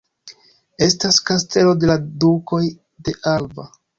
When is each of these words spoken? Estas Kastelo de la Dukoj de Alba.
Estas 0.85 1.19
Kastelo 1.27 1.75
de 1.83 1.91
la 1.91 1.97
Dukoj 2.23 2.65
de 3.09 3.17
Alba. 3.35 3.71